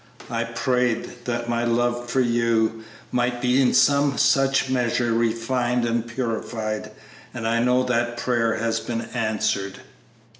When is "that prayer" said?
7.83-8.55